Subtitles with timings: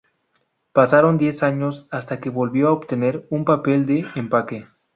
[0.73, 4.67] Pasaron diez años hasta que volvió a obtener un papel de empaque.